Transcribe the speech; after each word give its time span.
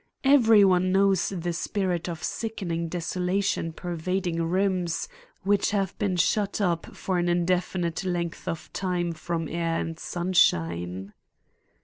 Every 0.23 0.63
one 0.65 0.91
knows 0.91 1.29
the 1.29 1.53
spirit 1.53 2.09
of 2.09 2.23
sickening 2.23 2.89
desolation 2.89 3.71
pervading 3.71 4.41
rooms 4.41 5.07
which 5.43 5.69
have 5.69 5.95
been 5.99 6.15
shut 6.15 6.59
up 6.59 6.95
for 6.95 7.19
an 7.19 7.29
indefinite 7.29 8.03
length 8.03 8.47
of 8.47 8.73
time 8.73 9.11
from 9.11 9.47
air 9.47 9.79
and 9.79 9.99
sunshine. 9.99 11.13